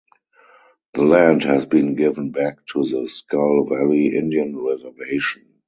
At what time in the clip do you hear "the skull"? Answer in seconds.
2.81-3.65